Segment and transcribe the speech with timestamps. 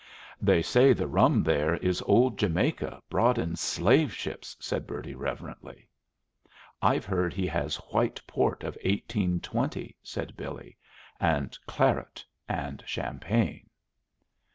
[0.41, 5.87] "They say the rum there is old Jamaica brought in slave ships," said Bertie, reverently.
[6.81, 10.75] "I've heard he has white port of 1820," said Billy;
[11.19, 13.69] "and claret and champagne."